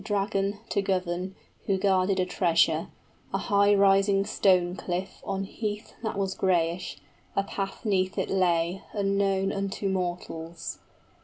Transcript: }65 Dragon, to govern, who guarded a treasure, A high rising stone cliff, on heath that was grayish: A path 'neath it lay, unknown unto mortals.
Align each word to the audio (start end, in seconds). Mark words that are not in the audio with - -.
}65 0.01 0.07
Dragon, 0.31 0.59
to 0.69 0.81
govern, 0.81 1.35
who 1.67 1.77
guarded 1.77 2.19
a 2.19 2.25
treasure, 2.25 2.87
A 3.35 3.37
high 3.37 3.75
rising 3.75 4.25
stone 4.25 4.75
cliff, 4.75 5.21
on 5.23 5.43
heath 5.43 5.93
that 6.01 6.17
was 6.17 6.33
grayish: 6.33 6.97
A 7.35 7.43
path 7.43 7.85
'neath 7.85 8.17
it 8.17 8.31
lay, 8.31 8.81
unknown 8.93 9.51
unto 9.51 9.87
mortals. 9.87 10.79